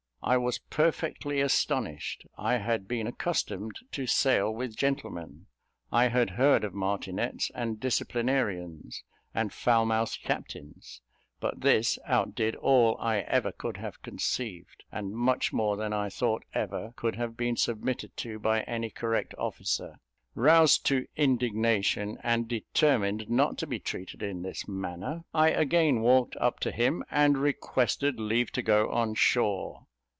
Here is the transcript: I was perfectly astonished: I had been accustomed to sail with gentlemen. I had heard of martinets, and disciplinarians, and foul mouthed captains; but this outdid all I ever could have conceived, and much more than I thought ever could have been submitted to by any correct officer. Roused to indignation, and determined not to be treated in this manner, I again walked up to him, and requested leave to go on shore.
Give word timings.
I 0.23 0.37
was 0.37 0.59
perfectly 0.59 1.41
astonished: 1.41 2.27
I 2.37 2.57
had 2.57 2.87
been 2.87 3.07
accustomed 3.07 3.79
to 3.91 4.05
sail 4.05 4.53
with 4.53 4.77
gentlemen. 4.77 5.47
I 5.91 6.09
had 6.09 6.29
heard 6.29 6.63
of 6.63 6.75
martinets, 6.75 7.49
and 7.55 7.79
disciplinarians, 7.79 9.03
and 9.33 9.51
foul 9.51 9.87
mouthed 9.87 10.19
captains; 10.23 11.01
but 11.39 11.61
this 11.61 11.97
outdid 12.05 12.55
all 12.55 12.97
I 12.99 13.21
ever 13.21 13.51
could 13.51 13.77
have 13.77 14.03
conceived, 14.03 14.83
and 14.91 15.15
much 15.17 15.51
more 15.51 15.75
than 15.75 15.91
I 15.91 16.07
thought 16.09 16.45
ever 16.53 16.93
could 16.95 17.15
have 17.15 17.35
been 17.35 17.57
submitted 17.57 18.15
to 18.17 18.37
by 18.37 18.61
any 18.61 18.91
correct 18.91 19.33
officer. 19.39 19.97
Roused 20.35 20.85
to 20.85 21.07
indignation, 21.15 22.19
and 22.21 22.47
determined 22.47 23.27
not 23.27 23.57
to 23.57 23.65
be 23.65 23.79
treated 23.79 24.21
in 24.21 24.43
this 24.43 24.67
manner, 24.67 25.23
I 25.33 25.49
again 25.49 26.01
walked 26.01 26.35
up 26.35 26.59
to 26.59 26.71
him, 26.71 27.03
and 27.09 27.39
requested 27.39 28.19
leave 28.19 28.51
to 28.51 28.61
go 28.61 28.91
on 28.91 29.15
shore. 29.15 29.87